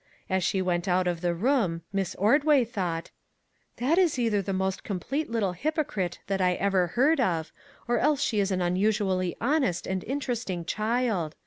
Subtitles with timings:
[0.31, 3.75] As she went out of the room Miss Ordway thought: 116 A SEA OF TROUBLE"
[3.75, 7.51] That is either the most complete little hypo crite that I ever heard of,
[7.87, 11.35] or else she is an unusually honest and interesting child.